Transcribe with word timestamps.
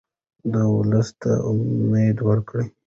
دی 0.51 0.63
ولس 0.75 1.09
ته 1.21 1.31
امید 1.49 2.17
ورکوي. 2.29 2.63